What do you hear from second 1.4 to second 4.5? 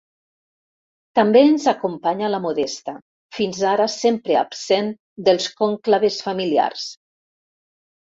ens acompanya la Modesta, fins ara sempre